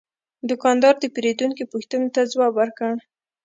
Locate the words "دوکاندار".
0.49-0.93